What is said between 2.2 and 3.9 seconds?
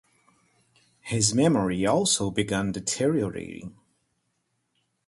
began deteriorating.